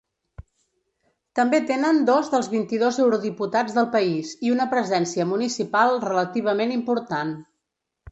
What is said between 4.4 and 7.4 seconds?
i una presència municipal relativament important.